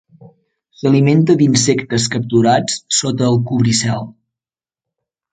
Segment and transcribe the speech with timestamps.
[0.77, 4.09] S'alimenta d'insectes capturats sota el cobricel.